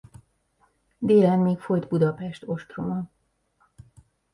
Délen 0.97 1.39
még 1.39 1.59
folyt 1.59 1.87
Budapest 1.87 2.43
ostroma. 2.47 3.09